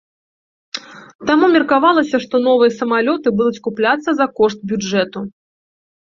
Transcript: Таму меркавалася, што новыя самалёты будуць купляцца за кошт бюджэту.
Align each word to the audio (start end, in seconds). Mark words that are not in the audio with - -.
Таму 1.29 1.49
меркавалася, 1.55 2.19
што 2.23 2.35
новыя 2.47 2.71
самалёты 2.79 3.33
будуць 3.41 3.61
купляцца 3.67 4.09
за 4.21 4.27
кошт 4.41 4.59
бюджэту. 4.71 5.19